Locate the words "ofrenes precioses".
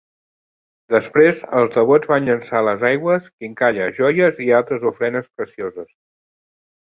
4.93-5.93